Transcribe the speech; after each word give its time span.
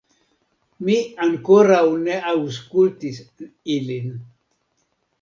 Mi 0.87 0.95
ankoraŭ 1.25 1.83
ne 2.09 2.17
aŭskultis 2.33 3.23
ilin 3.79 4.13